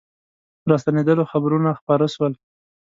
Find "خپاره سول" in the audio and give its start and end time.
1.79-2.33